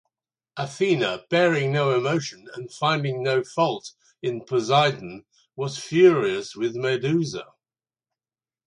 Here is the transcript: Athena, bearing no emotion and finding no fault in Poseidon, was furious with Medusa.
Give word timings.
Athena, 0.57 1.25
bearing 1.29 1.71
no 1.71 1.95
emotion 1.95 2.47
and 2.55 2.73
finding 2.73 3.21
no 3.21 3.43
fault 3.43 3.91
in 4.23 4.43
Poseidon, 4.43 5.25
was 5.55 5.77
furious 5.77 6.55
with 6.55 6.75
Medusa. 6.75 7.45